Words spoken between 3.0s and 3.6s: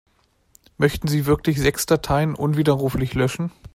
löschen?